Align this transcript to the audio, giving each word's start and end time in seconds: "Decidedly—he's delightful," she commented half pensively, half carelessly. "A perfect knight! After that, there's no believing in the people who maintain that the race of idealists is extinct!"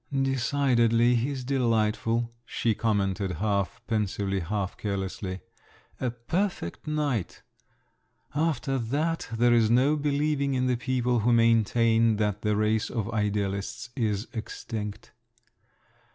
"Decidedly—he's 0.11 1.43
delightful," 1.43 2.33
she 2.43 2.73
commented 2.73 3.33
half 3.33 3.79
pensively, 3.85 4.39
half 4.39 4.75
carelessly. 4.75 5.41
"A 5.99 6.09
perfect 6.09 6.87
knight! 6.87 7.43
After 8.33 8.79
that, 8.79 9.27
there's 9.31 9.69
no 9.69 9.95
believing 9.95 10.55
in 10.55 10.65
the 10.65 10.75
people 10.75 11.19
who 11.19 11.31
maintain 11.31 12.15
that 12.15 12.41
the 12.41 12.55
race 12.55 12.89
of 12.89 13.11
idealists 13.13 13.91
is 13.95 14.27
extinct!" 14.33 15.11